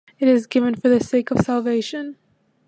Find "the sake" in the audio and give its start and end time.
0.89-1.29